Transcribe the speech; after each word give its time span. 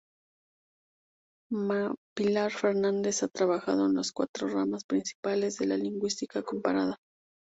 Mª 1.53 1.93
Pilar 2.17 2.51
Fernández 2.51 3.21
ha 3.21 3.27
trabajado 3.27 3.85
en 3.85 3.93
las 3.93 4.11
cuatro 4.11 4.47
ramas 4.47 4.83
principales 4.83 5.57
de 5.59 5.67
la 5.67 5.77
lingüística 5.77 6.41
comparada. 6.41 6.97